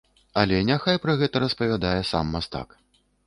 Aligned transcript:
Але 0.43 0.61
няхай 0.69 0.97
пра 1.03 1.15
гэта 1.19 1.43
распавядае 1.45 2.01
сам 2.13 2.33
мастак. 2.37 2.69